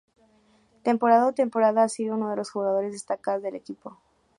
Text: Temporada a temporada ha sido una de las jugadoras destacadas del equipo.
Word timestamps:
Temporada 0.81 1.27
a 1.29 1.35
temporada 1.41 1.83
ha 1.83 1.87
sido 1.95 2.15
una 2.15 2.31
de 2.31 2.37
las 2.37 2.49
jugadoras 2.49 2.91
destacadas 2.91 3.43
del 3.43 3.53
equipo. 3.53 3.99